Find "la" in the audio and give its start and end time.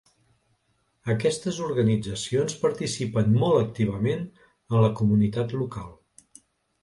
4.85-4.91